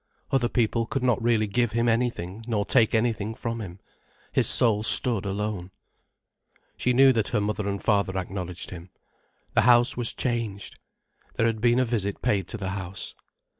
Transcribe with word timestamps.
Other 0.31 0.49
people 0.49 0.87
could 0.87 1.03
not 1.03 1.21
really 1.21 1.45
give 1.45 1.73
him 1.73 1.87
anything 1.87 2.43
nor 2.47 2.65
take 2.65 2.95
anything 2.95 3.35
from 3.35 3.61
him. 3.61 3.79
His 4.31 4.47
soul 4.49 4.81
stood 4.81 5.27
alone. 5.27 5.69
She 6.75 6.91
knew 6.91 7.13
that 7.13 7.27
her 7.27 7.39
mother 7.39 7.69
and 7.69 7.79
father 7.79 8.17
acknowledged 8.17 8.71
him. 8.71 8.89
The 9.53 9.61
house 9.61 9.95
was 9.95 10.15
changed. 10.15 10.79
There 11.35 11.45
had 11.45 11.61
been 11.61 11.77
a 11.77 11.85
visit 11.85 12.23
paid 12.23 12.47
to 12.47 12.57
the 12.57 12.69
house. 12.69 13.13